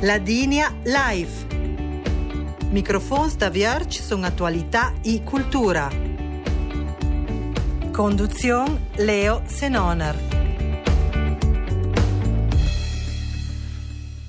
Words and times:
Ladinia 0.00 0.72
Live. 0.84 1.46
Microfons 2.70 3.34
da 3.34 3.50
Vierge 3.50 4.00
sono 4.00 4.26
attualità 4.26 4.92
e 5.02 5.24
cultura. 5.24 5.90
Conduzione 7.90 8.90
Leo 8.94 9.42
Senoner. 9.46 10.16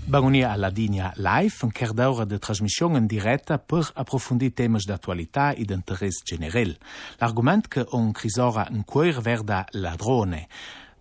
Bagonia 0.06 0.50
alla 0.50 0.72
Digna 0.72 1.14
Live, 1.18 1.58
un 1.62 1.72
quart 1.72 1.94
d'ora 1.94 2.26
de 2.26 2.40
trasmissione 2.40 2.98
in 2.98 3.06
diretta 3.06 3.60
per 3.60 3.88
approfondire 3.94 4.54
temi 4.54 4.80
d'attualità 4.84 5.52
e 5.52 5.66
d'interesse 5.66 6.22
generale. 6.24 6.78
L'argument 7.18 7.68
che 7.68 7.86
un 7.92 8.12
crisora 8.12 8.68
in 8.72 8.84
cuore 8.86 9.22
verda 9.22 9.68
ladrone, 9.74 10.48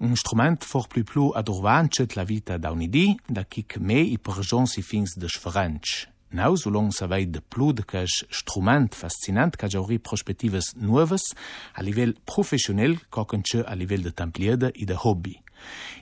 un 0.01 0.11
instrument 0.11 0.63
for 0.63 0.89
plus 0.89 1.05
plu 1.05 1.33
adorvancet 1.35 2.15
la 2.17 2.25
vita 2.25 2.59
da 2.59 2.71
un'idi, 2.73 3.17
da 3.27 3.45
chic 3.45 3.79
me 3.81 4.01
i 4.01 4.19
perjonsi 4.19 4.83
fins 4.83 5.17
de 5.19 5.29
schfrench. 5.29 6.07
Nau 6.31 6.57
so 6.57 6.71
long 6.71 6.93
savei 6.93 7.27
de 7.27 7.41
plud 7.41 7.87
kech 7.89 8.27
Strument 8.31 8.95
fascinant 8.95 9.57
ka 9.57 9.69
jauri 9.69 9.97
prospektives 9.99 10.75
nuoves 10.77 11.33
a 11.75 11.83
nivel 11.83 12.13
professionell 12.29 12.99
kokenche 13.09 13.65
a 13.65 13.75
nivel 13.75 14.03
de 14.05 14.13
templierde 14.13 14.71
i 14.75 14.85
de 14.85 14.95
hobby. 14.95 15.39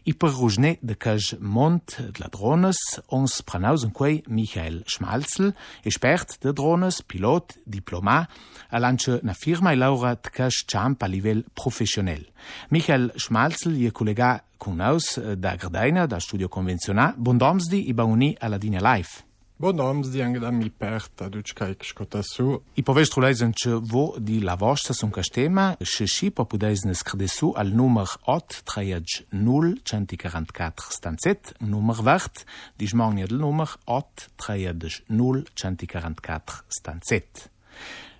I 0.06 0.14
per 0.14 0.30
Rougené 0.30 0.78
de 0.82 0.94
Cage 0.94 1.36
Mont 1.40 1.96
de 1.98 2.20
la 2.22 2.28
Drones 2.30 2.78
ons 3.08 3.42
prenaus 3.42 3.84
en 3.84 3.90
quei 3.90 4.22
Michael 4.28 4.84
Schmalzel, 4.86 5.52
expert 5.84 6.38
de 6.42 6.52
Drones, 6.52 7.02
pilot, 7.02 7.56
diplomat, 7.66 8.30
a 8.70 8.78
lance 8.78 9.20
na 9.22 9.34
firma 9.34 9.74
e 9.74 9.76
de 9.76 10.30
Cage 10.30 10.64
Champ 10.66 11.02
a 11.02 11.08
nivell 11.08 11.44
professionell. 11.54 12.24
Michael 12.70 13.12
Schmalzel 13.16 13.76
je 13.76 13.90
collega 13.90 14.44
con 14.58 14.76
naus 14.76 15.18
da 15.36 15.56
Gardaina 15.56 16.06
da 16.06 16.20
studio 16.20 16.48
convenzionat, 16.48 17.16
bon 17.16 17.38
domsdi 17.38 17.88
i 17.88 17.92
bauni 17.92 18.36
alla 18.38 18.58
Dina 18.58 18.80
Life. 18.80 19.25
Bon 19.58 19.74
noms 19.74 20.10
di 20.10 20.20
anche 20.20 20.38
da 20.38 20.50
mi 20.50 20.68
perta, 20.68 21.30
du 21.30 21.40
cai 21.54 21.74
scota 21.80 22.20
su. 22.20 22.62
I 22.74 22.82
povest 22.82 23.12
truleisen 23.12 23.54
ce 23.54 23.70
vo 23.72 24.14
di 24.18 24.42
la 24.42 24.54
vostra 24.54 24.92
sun 24.92 25.08
castema, 25.08 25.74
se 25.80 26.06
si 26.06 26.30
po 26.30 26.44
pudeis 26.44 26.82
nes 26.84 27.00
crede 27.00 27.26
su 27.26 27.54
al 27.56 27.72
nummer 27.72 28.04
8 28.24 28.60
3 28.64 29.02
0 29.30 29.72
144 29.82 30.90
stanzet, 30.90 31.54
nummer 31.60 32.02
vert, 32.02 32.44
di 32.76 32.86
smogni 32.86 33.24
del 33.24 33.38
nummer 33.38 33.72
8 33.84 34.24
3 34.36 34.76
0 35.08 35.42
144 35.54 36.64
stanzet. 36.68 37.50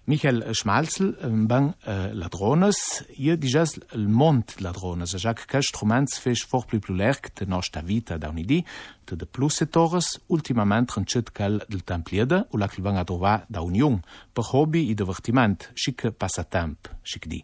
Michael 0.09 0.55
Schmalzel 0.55 1.17
ben 1.49 1.75
euh, 1.89 2.13
ladrones. 2.13 3.05
Hier 3.13 3.37
diges 3.37 3.81
el 3.91 4.07
mont 4.07 4.45
ladrones. 4.61 5.15
A 5.15 5.19
Jacques 5.19 5.49
Cash 5.49 5.73
fech 5.73 6.47
for 6.47 6.65
pluplulèrk 6.65 7.35
de 7.35 7.45
nosta 7.45 7.83
vita 7.83 8.17
da 8.17 8.31
unidi 8.31 8.65
de 9.05 9.17
de 9.17 9.27
plusse 9.27 9.67
torres 9.67 10.21
ultimament 10.29 10.87
trenchet 10.87 11.33
cal 11.33 11.59
del 11.69 11.83
templiede 11.83 12.45
u 12.53 12.57
la 12.57 12.69
clivan 12.69 12.97
a 12.97 13.05
trovar 13.05 13.47
da 13.49 13.63
union. 13.63 14.01
Per 14.33 14.45
hobby 14.53 14.91
i 14.91 14.95
divertiment. 14.95 15.73
Chic 15.75 16.07
passatemp 16.17 16.87
chic 17.03 17.27
di 17.27 17.43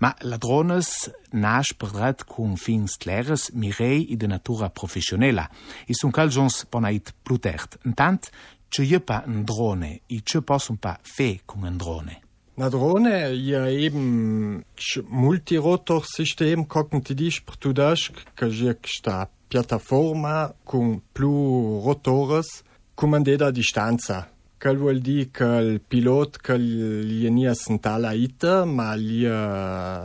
ma 0.00 0.14
ladrones 0.22 1.10
nasch 1.32 1.76
dret 1.76 2.24
cum 2.24 2.56
fins 2.56 2.96
clares 2.96 3.50
mirei 3.52 4.06
i 4.08 4.16
de 4.16 4.26
natura 4.26 4.70
professionella. 4.70 5.50
I 5.88 5.94
sun 5.94 6.10
cal 6.10 6.30
jons 6.30 6.64
ponait 6.70 7.12
plutert 7.22 7.76
intant 7.84 8.30
ce 8.68 8.82
je 8.82 8.98
pa 9.00 9.24
un 9.26 9.44
drone 9.44 10.00
i 10.06 10.22
ce 10.24 10.42
possono 10.42 10.78
pa 10.80 10.98
fe 11.02 11.40
con 11.44 11.62
un 11.62 11.76
drone. 11.76 12.20
Na 12.54 12.68
drone 12.68 13.34
je 13.34 13.84
eben 13.84 14.64
multirotor-system 15.08 16.66
cognitiv 16.66 17.44
portudask 17.44 18.12
que 18.34 18.50
je 18.50 18.76
sta 18.84 19.28
piattaforma 19.48 20.52
con 20.64 21.00
più 21.12 21.80
rotores 21.84 22.62
comandata 22.94 23.46
a 23.46 23.50
distanza. 23.50 24.28
Quel 24.58 24.76
vuol 24.76 24.98
dire 24.98 25.28
che 25.30 25.44
il 25.44 25.80
pilota 25.80 26.38
che 26.42 26.58
gli 26.58 27.44
è 27.44 27.54
sentala 27.54 28.10
ita, 28.10 28.64
ma 28.64 28.96
gli 28.96 29.24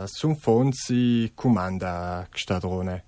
sun 0.06 0.36
fonzi 0.36 1.32
comanda 1.34 2.24
questa 2.30 2.58
drone. 2.58 3.02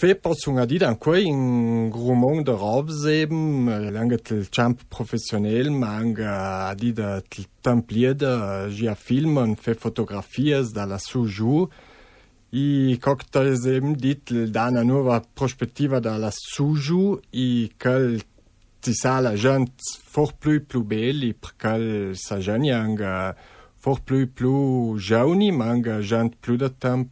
2000er 0.00 0.64
Di 0.64 0.78
an 0.82 0.96
quei 0.96 1.26
in 1.26 1.90
Gromont 1.90 2.40
de 2.40 2.52
Robseben, 2.52 3.68
langet 3.92 4.30
il 4.30 4.48
champ 4.50 4.78
professionel 4.88 5.68
mang 5.70 6.16
a 6.24 6.74
dit 6.74 6.96
il 6.96 7.46
templiede 7.60 8.24
euh, 8.24 8.70
gi 8.70 8.88
filmen 8.96 9.56
fe 9.56 9.74
fotografies 9.74 10.54
euh, 10.54 10.72
da 10.72 10.86
la 10.86 10.98
sujour. 10.98 11.68
I 12.52 12.98
cocktails 12.98 13.66
eben 13.66 13.94
dit 13.94 14.32
euh, 14.32 14.46
dan 14.48 14.76
a 14.76 14.84
nuova 14.84 15.20
prospettiva 15.34 16.00
da 16.00 16.16
la 16.16 16.32
sujour 16.32 17.20
i 17.34 17.70
quel 17.76 18.22
ti 18.80 18.94
sa 18.94 19.20
la 19.20 19.36
gent 19.36 19.68
fort 20.08 20.32
plus 20.32 20.64
plus 20.64 20.82
belli 20.82 21.34
per 21.34 21.58
quel 21.58 22.16
sa 22.16 22.40
geniang 22.40 22.96
fort 23.76 24.00
plus 24.00 24.26
plus 24.26 24.96
jauni 24.96 25.52
mang 25.52 25.84
gent 26.00 26.40
plus 26.40 26.56
de 26.56 26.68
temp 26.68 27.10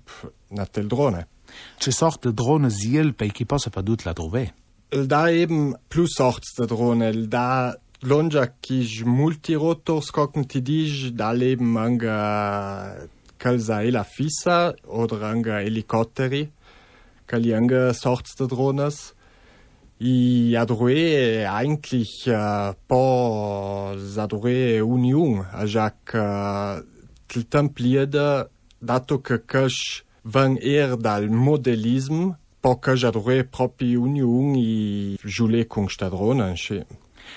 na 0.50 0.64
tel 0.64 0.88
drone. 0.88 1.16
Hein? 1.16 1.37
Ce 1.80 1.90
sort 1.90 2.18
de 2.22 2.30
drone 2.30 2.70
ziel 2.70 3.14
pe 3.14 3.28
qui 3.30 3.44
possa 3.44 3.70
pas 3.70 3.82
dut 3.82 4.04
la 4.04 4.14
trouver. 4.14 4.52
El 4.90 5.06
da 5.06 5.32
eben 5.32 5.76
plus 5.88 6.08
sorts 6.08 6.54
de 6.58 6.66
drone, 6.66 7.02
el 7.02 7.28
da 7.28 7.76
lonja 8.02 8.46
qui 8.46 9.02
multirotors 9.04 10.10
cognitiv 10.10 11.12
da 11.12 11.32
leben 11.32 11.76
anga 11.76 12.96
calza 13.38 13.82
e 13.84 13.90
la 13.90 14.04
fissa 14.04 14.74
oder 14.86 15.22
anga 15.22 15.62
elicotteri, 15.62 16.48
cali 17.26 17.54
anga 17.54 17.92
sorts 17.92 18.34
de 18.36 18.46
drones. 18.46 19.14
I 20.00 20.54
adoré 20.56 21.44
eigentlich 21.44 22.28
uh, 22.28 22.72
po 22.86 23.96
adoré 24.16 24.80
union 24.80 25.42
a 25.52 25.66
jac 25.66 26.14
uh, 26.14 26.78
til 27.26 27.44
templiede 27.50 28.46
dato 28.80 29.18
que 29.18 29.42
cash 29.42 30.04
van 30.30 30.58
er 30.60 30.96
dal 31.00 31.28
modelism 31.28 32.32
poca 32.60 32.94
jadroe 32.94 33.44
propi 33.44 33.94
union 33.96 34.54
i 34.56 35.16
jule 35.24 35.66
con 35.66 35.88
stadrona 35.88 36.52
che. 36.54 36.86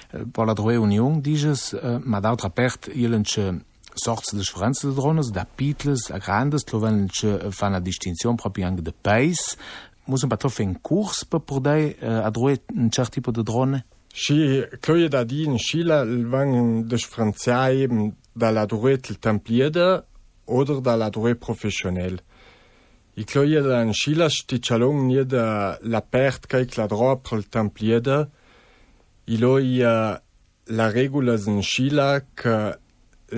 Per 0.10 0.46
la 0.46 0.54
droe 0.54 0.78
union 0.78 1.22
diges, 1.22 1.76
ma 2.04 2.20
d'altra 2.20 2.50
part, 2.50 2.90
ielence 2.94 3.62
sorts 3.94 4.32
de 4.32 4.40
differenze 4.40 4.88
de 4.88 4.94
drones, 4.94 5.32
da 5.32 5.46
pitles, 5.46 6.10
a 6.12 6.18
grandes, 6.18 6.64
trovenche 6.64 7.52
fan 7.52 7.74
a 7.74 7.80
distinzione 7.80 8.36
proprio 8.36 8.66
anche 8.66 8.82
de 8.82 8.94
pais. 8.94 9.58
Muss 10.06 10.24
un 10.24 10.30
patro 10.30 10.50
fe 10.50 10.64
un 10.64 10.80
curs 10.82 11.26
per 11.26 11.40
pordai 11.40 11.96
a 12.02 12.30
droe 12.30 12.58
un 12.76 12.90
cert 12.90 13.14
tipo 13.14 13.32
de 13.32 13.44
drone? 13.44 13.86
Si, 14.14 14.66
cloie 14.80 15.08
da 15.08 15.24
di 15.24 15.44
in 15.44 15.58
Chile 15.58 16.04
van 16.26 16.84
differenziare 16.88 17.88
dalla 18.34 18.66
droe 18.66 18.98
til 18.98 19.20
templiede 19.20 20.04
oder 20.46 20.82
dalla 20.82 21.10
droe 21.10 21.36
professionell. 21.36 22.20
I 23.22 23.24
cloia 23.24 23.62
da 23.62 23.84
en 23.86 23.92
Chile 23.94 24.26
sticcialong 24.34 25.04
nie 25.06 25.22
de 25.30 25.44
la 25.94 26.00
pert 26.02 26.48
caic 26.50 26.74
la 26.80 26.88
droa 26.90 27.20
pro 27.22 27.38
templiede. 27.44 28.16
I 29.30 29.38
loi 29.38 29.78
uh, 29.86 30.16
la 30.74 30.88
regula 30.90 31.36
in 31.46 31.62
Chile 31.62 32.26
che 32.34 32.80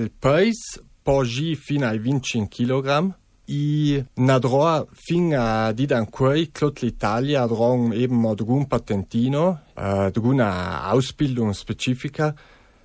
il 0.00 0.10
pais 0.10 0.80
pogi 1.02 1.54
fin 1.54 1.84
ai 1.84 1.98
25 1.98 2.48
kg 2.48 3.12
i 3.52 4.00
na 4.24 4.38
droa 4.38 4.86
fin 4.88 5.34
a 5.36 5.72
dit 5.72 5.92
an 5.92 6.08
quei 6.08 6.48
clot 6.50 6.80
l'Italia 6.80 7.44
dron 7.46 7.92
eben 7.92 8.16
mod 8.16 8.40
gun 8.40 8.64
patentino, 8.64 9.60
uh, 9.76 10.08
duguna 10.08 10.80
Ausbildung 10.88 11.52
spezifika, 11.52 12.32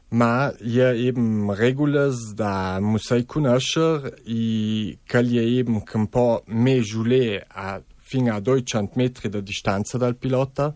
ma 0.10 0.52
je 0.62 1.08
eben 1.08 1.50
regulas 1.52 2.34
da 2.34 2.80
musei 2.82 3.26
conoscer 3.26 4.10
i 4.26 4.98
cal 5.08 5.26
je 5.26 5.44
eben 5.60 5.82
un 5.94 6.08
po 6.08 6.42
me 6.48 6.82
giulé 6.82 7.44
a 7.50 7.80
fin 8.10 8.30
a 8.30 8.40
200 8.40 8.96
metri 8.96 9.30
de 9.30 9.42
distanza 9.42 9.98
dal 9.98 10.16
pilota, 10.16 10.76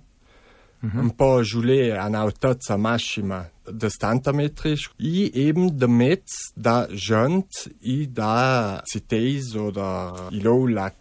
mm 0.80 0.89
-hmm. 0.89 1.00
un 1.00 1.09
po 1.09 1.44
giulé 1.44 1.97
a 1.97 2.06
un'altezza 2.07 2.77
massima 2.77 3.50
de 3.71 3.89
70 3.89 4.31
metri, 4.33 4.75
i 4.97 5.31
eben 5.47 5.77
de 5.77 5.88
metz 5.88 6.51
da 6.56 6.88
gent 6.89 7.71
i 7.81 8.07
da 8.07 8.81
cités 8.86 9.56
oder 9.56 10.29
ilo 10.31 10.68
lac 10.68 10.95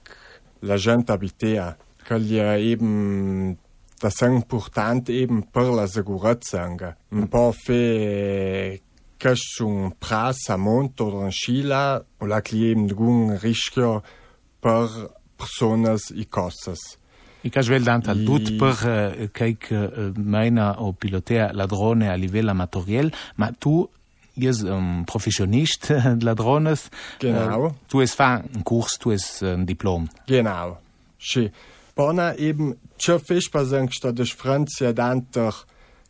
la 0.63 0.77
gent 0.77 1.11
abitea, 1.11 1.77
cal 2.07 2.23
je 2.23 2.45
eben 2.71 3.59
da 4.03 4.09
importante, 4.09 4.47
portanto 4.47 5.13
eben 5.13 5.43
pela 5.43 5.87
segurança. 5.87 6.97
Um 7.11 7.27
pode 7.27 8.83
que 9.19 9.63
um 9.63 9.91
prazo 9.91 10.53
a 10.53 10.59
monte 10.59 11.03
ou 11.03 11.25
em 11.27 11.31
Chile, 11.31 11.73
ou 12.19 12.27
lá 12.27 12.43
que 12.43 12.71
eben 12.71 12.91
algum 12.91 13.37
risco 13.37 14.03
para 14.61 15.09
pessoas 15.39 16.11
e 16.11 16.25
coisas. 16.25 16.99
E 17.45 17.47
eh, 17.47 17.51
que 17.51 17.59
às 17.59 17.69
vezes 17.69 17.85
dá 17.85 18.01
tal 18.01 18.17
dúvida 18.17 18.59
para 18.59 19.29
quem 19.29 19.53
eh, 19.53 19.55
que 19.55 20.21
meina 20.21 20.77
ou 20.79 20.93
piloteia 20.93 21.53
ladrone 21.53 22.09
a 22.09 22.17
nível 22.17 22.51
amatorial, 22.51 23.11
mas 23.37 23.55
tu 23.61 23.89
és 24.37 24.65
um 24.65 24.69
ehm, 24.69 25.05
profissionista 25.05 26.17
de 26.19 26.25
ladrones. 26.25 26.91
Genau. 27.21 27.69
Eh, 27.69 27.75
tu 27.87 28.01
és 28.01 28.13
fa 28.15 28.43
um 28.57 28.63
curso, 28.63 28.99
tu 28.99 29.13
és 29.13 29.43
um 29.43 29.65
diploma. 29.65 30.09
Genau. 30.27 30.79
Sim. 31.21 31.51
Bona 31.95 32.33
eben 32.39 32.79
ce 32.97 33.19
fech 33.21 33.51
pasengsta 33.53 34.13
de 34.13 34.25
Francia 34.25 34.93
d'anter 34.93 35.53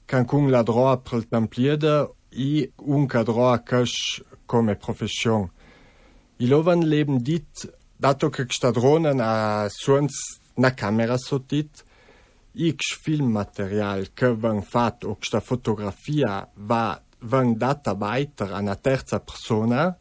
can 0.06 0.24
cun 0.24 0.50
la 0.50 0.62
droa 0.62 1.00
prel 1.02 1.24
templiede 1.26 2.06
i 2.30 2.68
un 2.86 3.08
ca 3.08 3.24
droa 3.26 3.58
cash 3.58 4.22
come 4.46 4.76
profession. 4.76 5.48
I 6.38 6.46
lovan 6.46 6.86
leben 6.86 7.18
dit, 7.18 7.66
dato 7.96 8.30
che 8.30 8.46
sta 8.48 8.70
dronen 8.70 9.20
a 9.20 9.68
suons 9.70 10.14
na 10.54 10.70
camera 10.70 11.18
sotit, 11.18 11.82
X 12.54 12.98
filmmaterial 13.02 14.12
che 14.14 14.34
van 14.36 14.62
fat 14.62 15.04
o 15.04 15.16
sta 15.20 15.40
fotografia 15.40 16.46
va 16.54 17.00
van 17.22 17.56
data 17.56 17.94
weiter 17.94 18.52
a 18.52 18.60
una 18.60 18.76
terza 18.76 19.18
persona, 19.18 19.96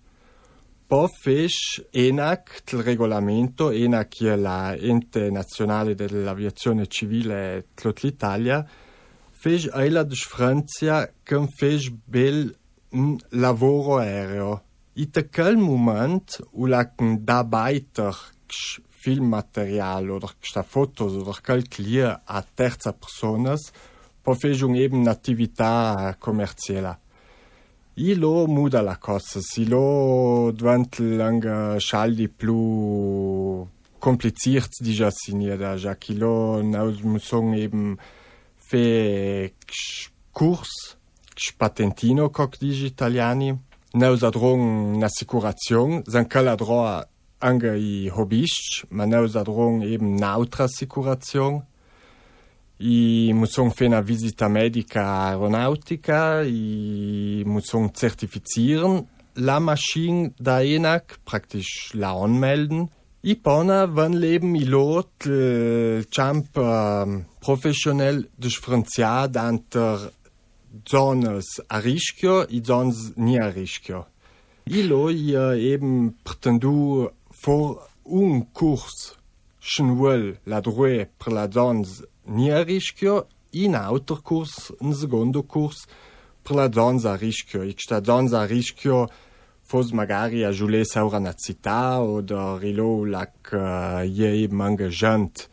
POFESH 0.92 1.88
ENAC, 1.90 2.64
il 2.72 2.84
regolamento, 2.84 3.72
ENAC 3.72 4.24
è 4.24 4.36
l'ente 4.36 5.30
nazionale 5.30 5.96
dell'aviazione 5.96 6.88
civile 6.88 7.68
Tlotl-Italia, 7.74 8.68
fece 9.32 9.70
alla 9.70 10.06
Francia 10.10 11.10
che 11.24 11.48
fece 11.56 11.98
bel 12.04 12.54
un 12.90 13.18
lavoro 13.30 14.00
aereo. 14.00 14.64
In 14.96 15.12
quel 15.32 15.56
momento, 15.56 16.50
una 16.56 16.94
d'arbeiter 16.94 18.14
filmmateriale 18.90 20.12
oder 20.12 20.36
questa 20.38 20.64
foto 20.64 21.06
o 21.06 21.38
quel 21.42 21.70
clear 21.70 22.24
a 22.26 22.46
terza 22.54 22.92
persona 22.92 23.56
può 24.22 24.34
fare 24.34 24.62
un'attività 24.62 26.18
commerciale. 26.20 27.00
Ilo 28.02 28.48
muda 28.48 28.82
la 28.82 28.96
cosa, 28.96 29.40
ilo 29.62 30.52
devant 30.58 30.98
langa 31.00 31.78
schaldi 31.78 32.26
plu 32.28 33.68
kompliziert 34.02 34.80
dija 34.82 35.12
signida, 35.14 35.76
ja 35.78 35.94
ilo 36.10 36.64
naus 36.66 37.04
musong 37.06 37.54
eben 37.60 38.00
fe 38.58 39.54
kurs, 40.34 40.98
patentino 41.60 42.32
coc 42.34 42.58
digi 42.58 42.90
italiani, 42.90 43.54
naus 43.94 44.26
adrong 44.26 44.98
n'assicurazion, 44.98 46.02
zan 46.10 46.26
kala 46.26 46.58
droa 46.58 47.04
anga 47.38 47.76
i 47.78 48.10
hobbyist, 48.10 48.88
ma 48.90 49.06
naus 49.06 49.38
adrong 49.38 49.86
eben 49.86 50.16
nautra 50.18 50.66
assicurazion, 50.66 51.62
i 52.82 53.32
musong 53.38 53.70
fer 53.74 53.88
una 53.92 54.02
visita 54.02 54.48
medica 54.50 55.04
aeronautica, 55.30 56.42
i 56.42 57.44
musong 57.46 57.92
zertifizieren 57.94 59.06
la 59.36 59.60
Maschine 59.60 60.34
da 60.38 60.62
enak, 60.64 61.20
praktisch 61.24 61.94
la 61.94 62.12
anmelden. 62.12 62.90
I 63.22 63.36
pona 63.38 63.86
van 63.86 64.18
leben 64.18 64.56
i 64.58 64.66
lot 64.66 65.28
el 65.30 66.08
champ 66.10 66.58
uh, 66.58 67.22
professionell 67.40 68.26
differenziat 68.36 69.38
anter 69.38 70.10
zones 70.90 71.62
a 71.68 71.78
rischio 71.80 72.42
i 72.50 72.64
zones 72.66 73.12
ni 73.18 73.38
a 73.38 73.52
rischio. 73.52 74.08
I 74.66 74.88
lo 74.88 75.10
i 75.10 75.36
uh, 75.36 75.54
eben 75.54 76.18
pretendu 76.24 77.12
for 77.30 77.88
un 78.06 78.48
curs 78.52 79.21
schenwell 79.62 80.40
la 80.46 80.60
droe 80.60 81.08
per 81.18 81.32
la 81.32 81.50
zones 81.52 82.02
ni 82.26 82.50
a 82.52 82.64
rischio 82.64 83.28
in 83.52 83.76
autor 83.76 84.22
curs, 84.22 84.74
un 84.80 84.94
secondo 84.94 85.44
curs 85.44 85.86
per 86.42 86.56
la 86.56 86.72
zonza 86.72 87.12
a 87.12 87.16
rischio. 87.16 87.62
Ich 87.62 87.82
sta 87.82 88.04
zonza 88.04 88.40
a 88.42 88.46
rischio 88.46 89.08
fos 89.62 89.92
magari 89.92 90.44
a 90.44 90.52
giule 90.52 90.84
saura 90.84 91.20
na 91.20 91.34
città 91.34 92.02
oder 92.02 92.60
rilo 92.60 93.06
lac 93.06 93.52
uh, 93.54 94.04
je 94.04 94.48
manga 94.50 94.90
gent. 94.90 95.48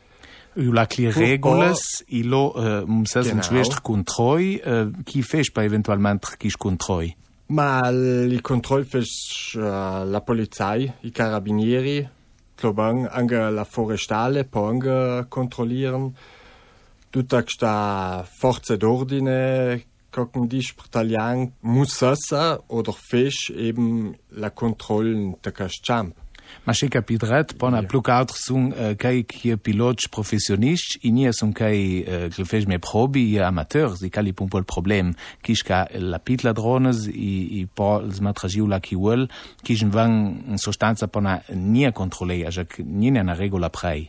La 0.54 0.86
cli 0.86 1.06
regulas, 1.12 2.02
ilo 2.08 2.52
uh, 2.56 2.82
msas 2.86 3.28
genau. 3.28 3.42
schwest 3.42 3.80
controi, 3.80 4.58
uh, 4.58 4.90
chi 5.04 5.22
fes 5.22 5.52
pa 5.52 5.62
eventualment 5.62 6.34
chi 6.36 6.50
controi? 6.50 7.14
Ma 7.54 7.90
li 7.90 8.40
control 8.40 8.84
fes 8.84 9.54
uh, 9.54 10.02
la 10.02 10.20
polizei, 10.20 10.90
i 11.06 11.12
carabinieri, 11.12 12.02
kloban 12.58 13.06
anche 13.08 13.50
la 13.50 13.64
forestale 13.64 14.44
po 14.44 14.64
anche 14.64 15.26
controllieren. 15.28 16.14
Tutta 17.10 17.42
questa 17.42 18.26
forza 18.28 18.76
d'ordine 18.76 19.82
gucken 20.10 20.48
die 20.48 20.62
Spartalian 20.62 21.52
muss 21.60 22.02
oder 22.66 22.92
fisch 22.92 23.50
eben 23.50 24.16
la 24.30 24.50
Kontrollen 24.50 25.36
der 25.42 25.52
Kaschamp. 25.52 26.14
Ma 26.66 26.74
še 26.76 26.90
capidret, 26.92 27.54
pona 27.60 27.80
pluk 27.88 28.10
altr 28.12 28.36
sun 28.36 28.70
kai 29.00 29.22
ki 29.28 29.56
pilots 29.62 30.10
professionists, 30.12 30.98
i 31.08 31.12
nia 31.14 31.32
sun 31.36 31.54
kai 31.56 31.78
uh, 32.02 32.26
glfej 32.34 32.68
me 32.68 32.80
probi 32.82 33.24
amateurs, 33.40 34.02
i 34.04 34.12
kali 34.12 34.34
pun 34.36 34.50
pol 34.52 34.66
problem, 34.68 35.14
kish 35.44 35.64
ka 35.66 35.86
la 35.94 36.20
pit 36.20 36.44
la 36.44 36.52
drones 36.56 37.06
i, 37.08 37.62
i 37.62 37.64
po 37.66 37.98
zmatrajiu 38.04 38.68
la 38.68 38.82
ki 38.84 38.98
wel, 39.00 39.28
kish 39.64 39.86
van 39.94 40.58
sostanza 40.60 41.08
pona 41.08 41.40
nia 41.54 41.92
kontrolei, 41.92 42.44
a 42.44 42.52
jak 42.52 42.80
nia 42.84 43.24
na 43.24 43.38
regola 43.38 43.72
prei. 43.72 44.08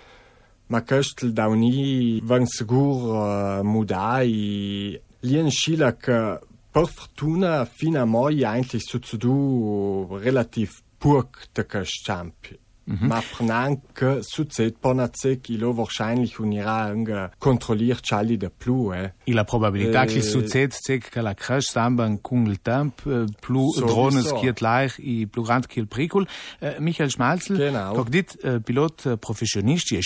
segur 2.47 2.95
uh, 3.11 3.63
mudai 3.63 4.31
lien 5.27 5.51
schila 5.51 5.91
que 5.91 6.39
per 6.71 6.87
fortuna 6.87 7.65
fina 7.65 8.05
moi 8.05 8.45
eigentlich 8.45 8.85
so 8.87 8.99
zu 8.99 9.17
du 9.17 9.35
relativ 10.23 10.81
purk 10.99 11.49
de 11.53 11.63
champion 11.83 12.70
Mhm. 12.91 13.07
Ma 13.07 13.21
prenant 13.21 13.79
que 13.93 14.21
succed 14.21 14.75
ponazec 14.81 15.49
ilo 15.49 15.71
wahrscheinlich 15.77 16.39
unira 16.39 16.91
unge 16.91 17.29
kontrolliert 17.39 18.03
chali 18.03 18.37
de 18.37 18.49
plu 18.49 18.91
eh. 18.93 19.13
I 19.25 19.33
la 19.33 19.45
probabilità 19.45 20.05
che 20.05 20.21
succed 20.21 20.73
sec 20.73 21.09
che 21.09 21.21
la 21.21 21.33
crash 21.33 21.71
samban 21.71 22.19
cun 22.21 22.47
il 22.47 22.59
temp 22.61 23.01
plu 23.39 23.71
so 23.71 23.85
drones 23.85 24.33
kiet 24.33 24.59
laich 24.59 24.99
i 24.99 25.25
plu 25.25 25.43
grand 25.43 25.67
kiel 25.67 25.87
pricul. 25.87 26.27
Uh, 26.59 26.79
Michael 26.79 27.09
Schmalzel, 27.09 27.57
genau. 27.57 27.93
Kok 27.95 28.09
dit 28.09 28.35
uh, 28.43 28.59
pilot 28.59 29.17
professionisti 29.19 29.99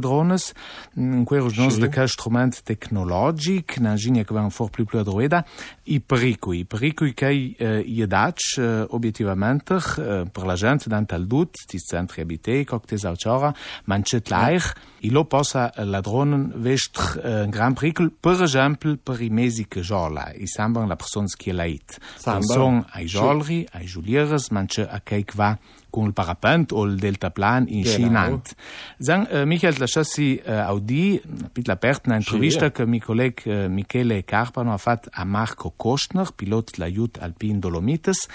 drones, 0.00 0.54
in 0.96 1.24
quero 1.24 1.50
nos 1.56 1.78
de 1.78 1.88
ca 1.88 2.02
instrument 2.02 2.62
tecnologic, 2.64 3.78
na 3.80 3.96
ginia 3.96 4.24
che 4.24 4.50
for 4.50 4.70
plu 4.70 4.84
plu 4.84 5.02
droeda, 5.02 5.44
i 5.84 6.00
pericoli, 6.00 6.64
pericoli 6.64 7.12
che 7.12 7.54
eh, 7.56 7.82
gli 7.82 8.04
dacci 8.04 8.60
eh, 8.60 8.86
obiettivamente 8.90 9.74
eh, 9.74 10.24
per 10.30 10.44
la 10.44 10.54
gente 10.54 10.88
dante 10.88 11.14
al 11.14 11.26
dut, 11.26 11.56
ti 11.66 11.78
centri 11.78 12.20
abitei, 12.20 12.64
cocktails 12.64 13.04
a 13.04 13.14
ciora, 13.16 13.54
mancet 13.84 14.28
laich, 14.28 14.72
e 15.00 15.10
lo 15.10 15.24
possa 15.24 15.72
ladronen 15.76 16.52
vestr 16.56 17.20
eh, 17.24 17.48
gran 17.48 17.74
pericolo, 17.74 18.12
per 18.18 18.42
esempio 18.42 18.96
per 19.02 19.20
i 19.20 19.30
mesi 19.30 19.66
che 19.66 19.80
giola, 19.80 20.32
i 20.34 20.46
sambran 20.46 20.86
la 20.86 20.96
persona 20.96 21.26
che 21.36 21.52
lait. 21.52 21.98
Sono 22.16 22.86
ai 22.90 23.06
giolri, 23.06 23.66
ai 23.72 23.86
giulieres, 23.86 24.50
mancet 24.50 24.88
a 24.88 25.00
cake 25.00 25.32
va 25.34 25.58
con 25.92 26.06
il 26.06 26.14
parapent 26.14 26.72
o 26.72 26.84
il 26.84 26.96
deltaplan 26.96 27.66
in. 27.68 27.84
Scinant. 27.84 28.54
Zang, 28.98 29.28
uh, 29.30 29.44
Michael 29.44 29.76
Lasciassi 29.78 30.40
uh, 30.42 30.50
Audi, 30.50 31.20
pit 31.52 31.66
la 31.66 31.76
pert 31.76 32.06
una 32.06 32.16
intervista 32.16 32.70
che 32.70 32.86
mi 32.86 32.98
colleg 32.98 33.42
uh, 33.44 33.68
Michele 33.68 34.24
Carpano 34.24 34.72
ha 34.72 34.78
fatto 34.78 35.10
a 35.12 35.24
Marco 35.24 35.74
Kostner, 35.76 36.32
pilot 36.34 36.78
l'aiut 36.78 37.18
alpin 37.20 37.58
Dolomites, 37.58 38.26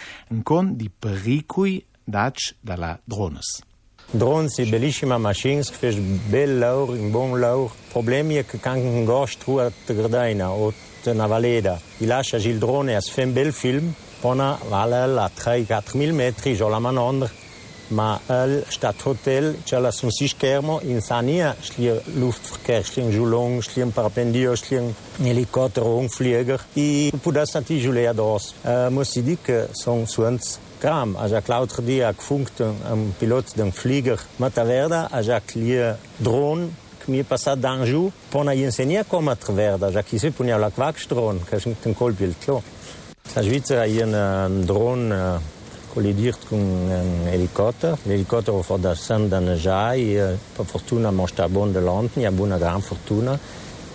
con 0.43 0.75
di 0.75 0.89
pericui 0.89 1.83
daci 2.03 2.55
dalla 2.61 2.99
drones. 3.03 3.63
Drones 4.11 4.53
sind 4.53 4.71
bellissime 4.71 5.17
Maschinen, 5.17 5.63
für 5.63 5.93
bel 6.31 6.59
laur, 6.59 6.95
in 6.95 7.11
bon 7.11 7.37
laur. 7.39 7.73
Problem 7.91 8.31
è 8.31 8.45
che 8.45 8.57
can 8.57 8.77
un 8.77 9.03
gost 9.03 9.43
tu 9.43 9.57
a 9.57 9.69
Gardena 9.85 10.49
o 10.49 10.71
una 11.03 11.27
valeda. 11.27 11.77
Lascia 11.97 12.37
il 12.37 12.57
drone 12.57 12.95
a 12.95 13.01
fare 13.01 13.27
un 13.27 13.33
bel 13.33 13.51
film, 13.51 13.93
pona 14.21 14.57
vale 14.69 15.07
la 15.07 15.29
3-4 15.33 16.13
metri, 16.13 16.55
già 16.55 16.69
la 16.69 16.79
manondra. 16.79 17.29
Ma 17.89 18.19
il 18.27 18.63
Stadthotel, 18.67 19.57
la 19.69 19.91
son 19.91 20.11
si 20.11 20.27
schermo, 20.27 20.79
in 20.83 21.01
Sania, 21.01 21.55
schlie 21.59 22.01
Luftverkehr, 22.15 22.83
schlie 22.83 23.09
Julong, 23.09 23.61
schlie 23.61 23.85
Parapendio, 23.85 24.55
schlie 24.55 24.93
Helikopter, 25.21 25.83
Flieger. 26.09 26.59
I 26.75 27.11
pudas 27.21 27.53
natürlich 27.53 27.83
Julia 27.83 28.13
dos. 28.13 28.53
Uh, 28.63 28.89
muss 28.89 29.15
ich 29.15 29.23
dire 29.23 29.37
que 29.41 29.67
son 29.73 30.05
suens 30.05 30.59
Gram, 30.79 31.15
a 31.15 31.27
ja 31.27 31.41
l'altre 31.47 31.81
dia 31.81 32.09
ac 32.09 32.21
funct 32.21 32.59
un 32.61 33.11
pilot 33.17 33.55
d'un 33.55 33.71
flieger 33.71 34.19
Mataverda, 34.37 35.07
a 35.09 35.21
ja 35.21 35.41
clia 35.41 35.97
dron 36.17 36.69
mi 37.07 37.19
è 37.19 37.23
passato 37.23 37.59
d'Anjou, 37.59 38.11
poi 38.29 38.57
gli 38.57 38.63
insegna 38.63 39.03
come 39.05 39.31
attraverda, 39.31 39.89
già 39.91 40.03
chi 40.03 40.17
si 40.19 40.29
puneva 40.31 40.57
la 40.57 40.69
quackstron, 40.69 41.43
che 41.45 41.55
è 41.55 41.61
un 41.83 41.93
colpo 41.93 42.23
il 42.23 42.35
clo. 42.37 42.61
La 43.33 43.41
Svizzera 43.41 43.83
ha 43.83 44.45
un 44.45 45.41
drone 45.97 46.13
collidiert 46.13 46.47
con 46.47 46.59
un 46.59 47.27
elicottero. 47.27 47.97
L'elicottero 48.03 48.61
fa 48.61 48.77
da 48.77 48.93
San 48.93 49.27
Danejai, 49.27 50.13
per 50.55 50.65
fortuna 50.65 51.11
mostra 51.11 51.49
buon 51.49 51.71
de 51.71 51.79
London, 51.79 52.25
ha 52.25 52.31
buona 52.31 52.57
gran 52.57 52.81
fortuna. 52.81 53.37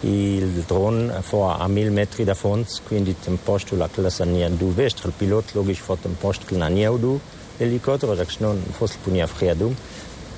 Il 0.00 0.64
drone 0.66 1.23
fa 1.23 1.59
a 1.59 1.68
mille 1.68 1.90
metri 1.90 2.25
da 2.25 2.35
fons, 2.35 2.82
quindi 2.85 3.14
il 3.25 3.38
posto 3.42 3.76
la 3.76 3.88
classe 3.88 4.25
non 4.25 4.56
du 4.56 4.73
vest, 4.73 5.04
il 5.04 5.12
pilota 5.16 5.52
logisch 5.52 5.82
fa 5.82 5.97
un 6.02 6.16
posto 6.18 6.56
non 6.56 6.76
è 6.76 6.87
du 6.99 7.18
l'elicottero, 7.56 8.16
già 8.16 8.25
che 8.25 8.35
non 8.38 8.61
fosse 8.71 8.97
punire 9.00 9.26
freddo. 9.28 9.73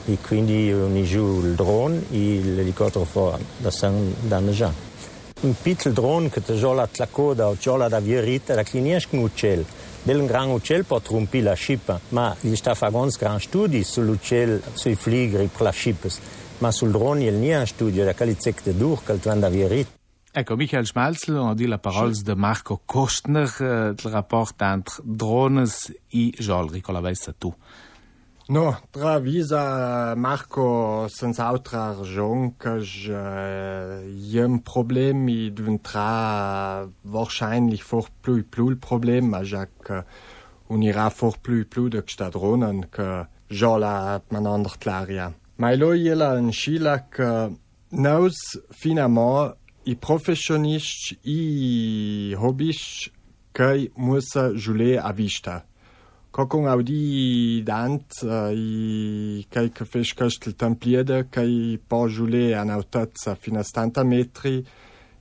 E 0.06 0.18
quindi 0.20 0.70
ogni 0.70 1.04
giù 1.04 1.40
il 1.40 1.54
drone 1.54 2.04
l'elicottero 2.10 3.06
fa 3.06 3.38
da 3.56 3.70
San 3.70 4.14
Danejai. 4.20 4.72
Un 5.40 5.54
piccolo 5.60 5.94
drone 5.94 6.28
che 6.28 6.42
ti 6.42 6.56
giola 6.56 6.86
la 6.96 7.08
coda 7.10 7.48
o 7.48 7.56
giola 7.58 7.88
da 7.88 8.00
vierita, 8.00 8.54
la 8.54 8.62
cliniesca 8.62 9.16
un 9.16 9.22
uccello. 9.22 9.64
Del 10.04 10.26
gran 10.26 10.50
uccel 10.50 10.84
pot 10.84 11.06
rompi 11.06 11.40
la 11.40 11.54
scipa, 11.54 11.98
ma 12.10 12.36
gli 12.38 12.54
sta 12.56 12.74
fa 12.74 12.90
ganz 12.90 13.16
gran 13.16 13.40
studi 13.40 13.82
sull'uccel, 13.82 14.60
sui 14.74 14.96
fligri 14.96 15.46
per 15.46 15.62
la 15.62 15.70
scipas. 15.70 16.20
Ma 16.58 16.70
sul 16.70 16.90
drone 16.90 17.24
il 17.24 17.32
nie 17.32 17.56
un 17.56 17.66
studio, 17.66 18.04
da 18.04 18.12
cali 18.12 18.36
zecte 18.38 18.76
dur, 18.76 19.00
tuan 19.00 19.40
da 19.40 19.48
vierit. 19.48 19.88
Ecco, 20.30 20.56
Michael 20.56 20.84
Schmalzel, 20.84 21.38
on 21.38 21.54
dit 21.54 21.66
la 21.66 21.78
parole 21.78 22.12
de 22.22 22.34
Marco 22.34 22.82
Kostner, 22.84 23.48
euh, 23.62 23.94
le 24.04 24.10
rapport 24.10 24.52
entre 24.60 25.00
drones 25.04 25.90
et 26.12 26.34
Joel 26.38 26.68
Ricola 26.68 27.00
Vessa 27.00 27.32
tu. 27.32 27.54
No, 28.50 28.74
Travisa 28.92 30.14
Marco 30.16 31.06
sans 31.08 31.40
autre 31.40 31.76
argent 31.76 32.50
que 32.50 32.80
j'ai 32.80 34.40
un 34.40 34.58
problème 34.58 35.30
et 35.30 35.50
wahrscheinlich 37.06 37.82
fort 37.82 38.10
plus 38.10 38.40
et 38.40 38.42
plus 38.42 38.68
le 38.68 38.76
problème, 38.76 39.34
Jacques, 39.44 39.92
on 40.68 40.82
ira 40.82 41.08
fort 41.08 41.38
plus 41.38 41.62
et 41.62 41.64
plus 41.64 41.88
de 41.88 42.00
que 42.00 43.24
j'ai 43.48 43.78
la 43.78 44.20
manander 44.30 44.70
claria. 44.78 45.32
Mais 45.56 45.78
là, 45.78 45.94
il 45.94 46.02
y 46.02 46.10
a 46.10 46.32
un 46.32 46.50
que 47.10 47.48
nous, 47.92 48.30
finalement, 48.72 49.54
i 49.86 49.94
professionniste 49.94 51.16
i 51.24 52.34
hobbyiste, 52.38 53.10
que 53.52 53.90
moi, 53.96 54.20
ça, 54.20 54.54
je 54.54 54.72
l'ai 54.72 54.98
à 54.98 55.12
vista. 55.12 55.64
Kako 56.34 56.64
audi 56.66 57.62
dant 57.62 58.16
eh, 58.26 58.54
i 58.58 59.44
kaj 59.54 59.68
que 59.70 59.84
feš 59.86 60.16
kaštel 60.18 60.56
tampliede 60.58 61.20
kaj 61.30 61.46
po 61.86 62.08
žule 62.10 62.48
an 62.58 62.72
autatza 62.74 63.36
fina 63.38 63.62
stanta 63.62 64.02
metri 64.02 64.56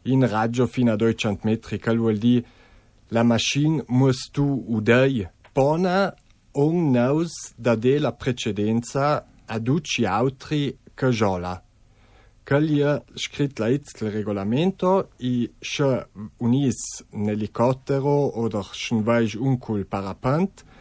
in 0.10 0.25
raggio 0.25 0.65
fina 0.65 0.96
doicant 0.98 1.46
metri 1.46 1.77
kaj 1.77 2.00
vuol 2.01 2.17
di 2.17 2.34
la 3.13 3.24
machine 3.24 3.86
mus 3.89 4.24
tu 4.34 4.48
udei 4.65 5.27
pona 5.53 6.10
on 6.58 6.89
naus 6.98 7.53
da 7.58 7.75
de 7.75 8.00
la 8.00 8.12
precedenza 8.12 9.22
aduci 9.46 10.05
altri 10.05 10.75
cajola. 10.96 11.62
Cagli 12.43 12.82
ha 12.82 13.01
scritto 13.13 13.62
l'aiz 13.62 14.01
il 14.01 14.10
regolamento 14.10 15.12
e 15.17 15.53
se 15.60 16.08
unis 16.38 17.05
un 17.12 17.29
elicottero 17.29 18.34
o 18.34 18.50
schnvaig 18.50 19.38
un 19.39 19.60
parapente 19.88 20.72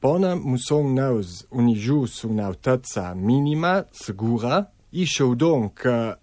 Bona 0.00 0.36
musong 0.36 0.92
naus 0.94 1.42
unijus 1.50 2.22
un'autezza 2.22 3.14
minima, 3.14 3.84
segura, 3.90 4.70
i 4.90 5.04
shaudon 5.04 5.72
che 5.74 6.16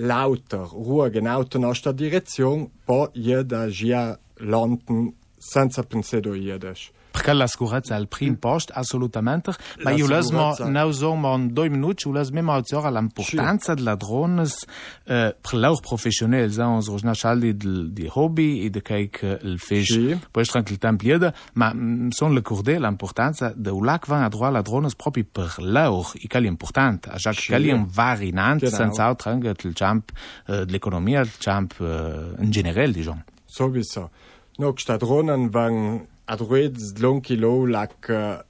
l'auter 0.00 0.64
rua 0.72 1.10
genauta 1.10 1.58
nostra 1.58 1.92
direzione, 1.92 2.70
po 2.86 3.10
jeda 3.12 3.68
gia 3.68 4.18
lonten 4.36 5.12
senza 5.36 5.82
pensedo 5.82 6.32
jedes. 6.32 6.88
perché 7.18 7.32
la 7.32 7.46
sicurezza 7.46 7.96
è 7.96 7.98
il 7.98 8.08
primo 8.08 8.36
posto 8.36 8.72
assolutamente 8.74 9.52
ma 9.82 9.90
io 9.90 10.06
lesmo 10.06 10.54
non 10.64 10.92
sono 10.94 11.34
in 11.34 11.52
due 11.52 11.68
minuti 11.68 12.06
io 12.06 12.14
lesmo 12.14 12.42
ma 12.42 12.62
ora 12.72 12.90
l'importanza 12.90 13.74
della 13.74 13.96
drone 13.96 14.44
eh, 15.04 15.36
per 15.40 15.54
l'or 15.54 15.80
professionale 15.80 16.50
se 16.50 16.62
non 16.62 16.82
sono 16.82 17.12
scelti 17.12 17.56
di 17.56 18.10
hobby 18.12 18.64
e 18.64 18.70
di 18.70 18.80
che 18.80 19.10
il 19.42 19.60
pesce 19.66 20.20
poi 20.30 20.44
anche 20.52 20.72
il 20.72 20.78
tempo 20.78 21.04
liede 21.04 21.34
ma 21.54 21.74
sono 22.10 22.32
le 22.32 22.42
corde 22.42 22.78
l'importanza 22.78 23.52
dell'acqua 23.54 24.24
a 24.24 24.28
droit 24.28 24.52
la 24.52 24.62
drones 24.62 24.94
proprio 24.94 25.24
per 25.30 25.54
l'or. 25.58 26.12
E 26.14 26.26
che 26.26 26.38
è 26.38 26.46
importante. 26.46 27.10
Cioè 27.16 27.32
che 27.32 27.56
è 27.56 27.72
un 27.72 27.88
variante 27.90 28.68
senza 28.68 29.04
altro 29.04 29.30
anche 29.30 29.54
il 29.62 29.72
jump 29.72 30.10
eh, 30.46 30.64
dell'economia 30.64 31.20
il 31.20 31.30
jump 31.38 31.74
eh, 31.80 32.42
in 32.42 32.50
generale 32.50 32.92
diciamo 32.92 33.24
so 33.46 33.66
wie 33.66 33.82
so. 33.82 34.10
No, 34.58 34.74
Stadronen 34.76 35.54
waren 35.54 36.08
van 36.28 36.34
adruets 36.34 37.00
long 37.00 37.22
kilo 37.22 37.66
lak 37.66 38.08
uh, 38.10 38.40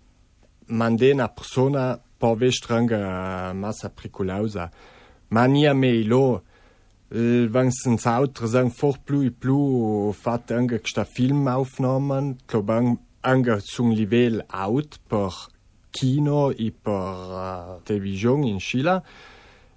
mandena 0.68 1.28
persona 1.28 1.99
po 2.18 2.35
vestranga 2.35 3.50
uh, 3.50 3.54
massa 3.54 3.88
priculausa. 3.88 4.70
Mania 5.30 5.75
me 5.75 5.88
ilo 5.88 6.42
wenn 7.11 7.70
sens 7.73 8.06
autres 8.06 8.54
ang 8.54 8.70
fort 8.70 9.00
plu 9.06 9.23
i 9.25 9.30
plu 9.30 10.12
fat 10.12 10.50
anga 10.52 10.78
sta 10.85 11.04
filmaufnahmen, 11.04 12.37
klob 12.47 12.70
anga 13.23 13.61
zum 13.61 13.92
Level 13.92 14.42
out 14.52 14.99
per 15.08 15.49
kino 15.90 16.50
i 16.50 16.70
per 16.70 17.32
uh, 17.32 17.80
television 17.85 18.44
in 18.44 18.58
Chile. 18.58 19.00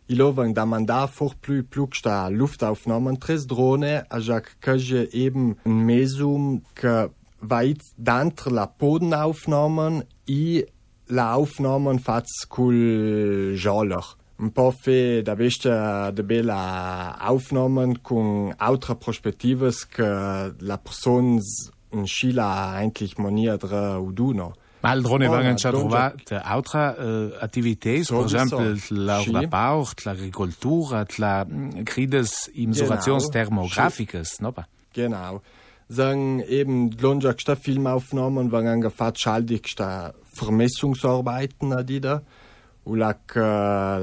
Ilo 0.09 0.35
wenn 0.35 0.53
da 0.53 0.65
man 0.65 0.85
da 0.85 1.07
fort 1.07 1.39
plu 1.41 1.63
plu 1.63 1.87
sta 1.93 2.27
Luftaufnahmen 2.27 3.17
tres 3.19 3.47
Drohne, 3.47 4.03
a 4.09 4.19
jak 4.19 4.57
kaje 4.59 5.07
eben 5.13 5.55
ein 5.63 5.85
Mesum 5.85 6.63
ke 6.75 7.11
weit 7.41 7.81
dantre 7.97 8.51
la 8.51 8.67
Bodenaufnahmen 8.67 10.03
i 10.29 10.63
la 11.11 11.33
Aufnahmen 11.33 11.99
fats 11.99 12.45
kul 12.49 13.55
jaler. 13.59 14.15
Un 14.41 14.49
po 14.49 14.71
fe 14.73 15.21
da 15.21 15.35
veste 15.37 15.69
de 16.15 16.23
bella 16.25 17.17
Aufnahmen 17.19 17.99
con 18.01 18.53
altra 18.57 18.95
perspectives 18.95 19.85
que 19.85 20.53
la 20.59 20.77
persons 20.77 21.69
in 21.91 22.05
Chila 22.05 22.73
eigentlich 22.73 23.17
monierdre 23.17 23.97
uduno. 23.99 24.53
Ma 24.81 24.93
il 24.93 25.01
drone 25.03 25.27
oh, 25.27 25.31
vanno 25.31 25.53
già 25.53 25.69
trovate 25.69 26.35
altre 26.35 26.95
uh, 26.97 27.35
attività, 27.39 27.91
per 27.91 28.25
esempio 28.25 28.75
la, 28.89 29.21
la 29.27 29.45
Bauch, 29.45 29.93
l'agricoltura, 30.05 31.05
la 31.17 31.45
crides 31.83 32.49
imsurationsdermographiques, 32.51 34.37
genau. 34.37 34.53
no? 34.55 34.65
Genau. 34.91 35.41
Sagen 35.91 36.39
eben 36.39 36.89
Lonjak 37.01 37.41
sta 37.41 37.57
Filmaufnahmen, 37.57 38.53
wann 38.53 38.65
angefat 38.65 39.19
schaldig 39.19 39.67
sta 39.67 40.13
Vermessungsarbeiten 40.31 41.73
a 41.73 41.83
die 41.83 41.99
da. 41.99 42.21
Ulak 42.85 43.35
uh, 43.35 43.99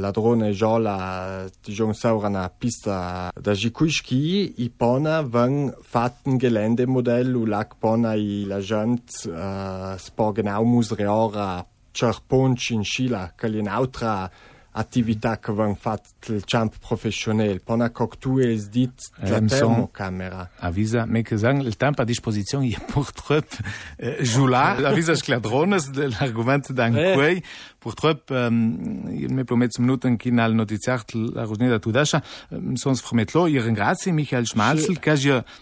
la 0.00 0.12
drone 0.12 0.52
jola 0.52 1.48
dijon 1.66 1.92
saura 1.92 2.30
na 2.30 2.48
pista 2.48 3.32
da 3.34 3.52
Jikuishki 3.52 4.54
i 4.62 4.68
pona 4.70 5.24
van 5.32 5.74
fatten 5.82 6.38
Geländemodell 6.38 7.34
ulak 7.36 7.80
pona 7.80 8.14
i 8.14 8.44
la 8.46 8.62
gent 8.62 9.26
uh, 9.26 9.98
spo 9.98 10.30
genau 10.38 10.64
mus 10.64 10.94
reora 10.94 11.66
Charponch 11.92 12.70
in 12.70 12.84
Chila, 12.84 13.32
cali 13.36 13.58
in 13.58 13.68
autra 13.68 14.30
attività 14.76 15.38
che 15.38 15.52
van 15.52 15.76
fatto 15.76 16.32
il 16.32 16.42
champ 16.44 16.74
professionel 16.78 17.62
pona 17.62 17.90
coctu 17.90 18.38
e 18.38 18.60
dit 18.70 18.92
la 19.20 19.36
eh, 19.36 19.44
termocamera 19.44 20.50
avisa 20.58 21.04
me 21.06 21.22
che 21.22 21.38
sang 21.38 21.62
il 21.62 21.76
tempo 21.76 22.02
a 22.02 22.04
disposizione 22.04 22.66
je 22.66 22.80
pour 22.92 23.12
trop 23.12 23.46
eh, 23.98 24.22
jula 24.22 24.76
avisa 24.76 25.14
scladrones 25.14 25.90
dell'argumento 25.90 26.72
dan 26.72 26.96
eh. 26.96 27.12
quei 27.14 27.42
pour 27.78 27.94
trop 27.94 28.30
um, 28.30 29.08
il 29.10 29.32
me 29.32 29.44
promette 29.44 29.80
minuten 29.80 30.16
kin 30.16 30.40
al 30.40 30.54
notiziart 30.54 31.14
la 31.14 31.44
rosneda 31.44 31.78
tudasha 31.78 32.22
um, 32.50 32.74
sons 32.74 33.00
prometlo 33.00 33.46
ihren 33.46 33.74
grazie 33.74 34.12
michael 34.12 34.46
schmalzel 34.46 34.98
che 34.98 35.12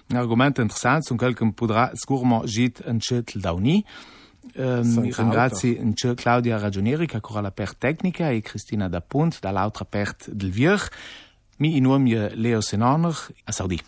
un 0.09 0.17
argomento 0.17 0.63
interessant 0.63 1.11
un 1.11 1.19
quelcum 1.19 1.53
podrà 1.53 1.91
sicuramente 1.95 2.47
git 2.47 2.83
un 2.87 2.99
chetl 2.99 3.41
dauni 3.41 3.85
Io 4.55 4.83
ringrazio 4.83 5.71
in 5.71 5.95
c'è 5.95 6.15
Claudia 6.15 6.59
Ragionieri, 6.59 7.07
che 7.07 7.21
cura 7.21 7.41
la 7.41 7.51
per 7.51 7.75
tecnica, 7.75 8.29
e 8.29 8.41
Cristina 8.41 8.89
Dapunt, 8.89 9.39
dall'altra 9.41 9.85
part 9.85 10.31
del 10.31 10.51
Vier. 10.51 10.81
Mi 11.59 11.77
in 11.77 11.85
nome 11.85 12.35
Leo 12.35 12.61
Senaner, 12.61 13.15
a 13.45 13.53
Saudi. 13.53 13.81